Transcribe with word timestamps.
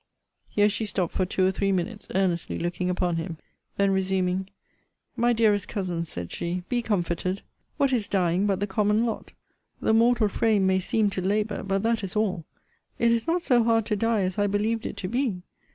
Here 0.49 0.67
she 0.67 0.87
stopt 0.87 1.13
for 1.13 1.27
two 1.27 1.45
or 1.45 1.51
three 1.51 1.71
minutes, 1.71 2.07
earnestly 2.15 2.57
looking 2.57 2.89
upon 2.89 3.17
him. 3.17 3.37
Then 3.77 3.91
resuming, 3.91 4.49
My 5.15 5.31
dearest 5.31 5.67
Cousin, 5.67 6.05
said 6.05 6.31
she, 6.31 6.63
be 6.69 6.81
comforted 6.81 7.43
what 7.77 7.93
is 7.93 8.07
dying 8.07 8.47
but 8.47 8.59
the 8.59 8.65
common 8.65 9.05
lot? 9.05 9.33
The 9.79 9.93
mortal 9.93 10.27
frame 10.27 10.65
may 10.65 10.79
seem 10.79 11.11
to 11.11 11.21
labour 11.21 11.61
but 11.61 11.83
that 11.83 12.03
is 12.03 12.15
all! 12.15 12.45
It 12.97 13.11
is 13.11 13.27
not 13.27 13.43
so 13.43 13.63
hard 13.63 13.85
to 13.85 13.95
die 13.95 14.21
as 14.21 14.39
I 14.39 14.47
believed 14.47 14.87
it 14.87 14.97
to 14.97 15.07
be! 15.07 15.43